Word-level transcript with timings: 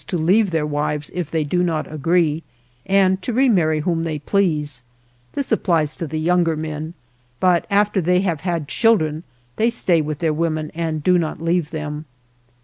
117 0.01 0.01
THE 0.01 0.17
JOURNEY 0.17 0.39
OF 0.39 0.45
leave 0.47 0.51
their 0.51 0.65
wives 0.65 1.11
if 1.13 1.29
they 1.29 1.43
do 1.43 1.61
not 1.61 1.93
agree, 1.93 2.41
and 2.87 3.21
to 3.21 3.31
remarry 3.31 3.81
whom 3.81 4.01
they 4.01 4.17
please; 4.17 4.81
this 5.33 5.51
applies 5.51 5.95
to 5.97 6.07
the 6.07 6.17
young 6.19 6.41
men, 6.59 6.95
but 7.39 7.67
after 7.69 8.01
they 8.01 8.21
have 8.21 8.41
had 8.41 8.67
chil 8.67 8.97
dren 8.97 9.21
they 9.57 9.69
stay 9.69 10.01
with 10.01 10.17
their 10.17 10.33
women 10.33 10.71
and 10.73 11.03
do 11.03 11.19
not 11.19 11.39
leave 11.39 11.69
them. 11.69 12.05